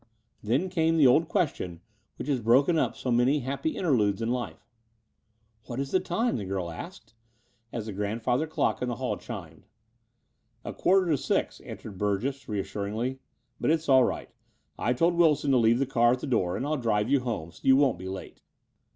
[0.41, 1.79] Then came the old question
[2.15, 4.65] which has broken up so many happy interludes in life.
[5.67, 7.13] "What is the time?" the girl asked,
[7.71, 9.67] as the grandfather dock in the hall chimed.
[10.65, 13.19] *'A quarter to six," answered Burgess re assuringly;
[13.59, 14.31] "but it's all right.
[14.75, 17.51] I told Wilson to leave the car at the door, and I'll drive you home:
[17.51, 18.41] so you won't be late."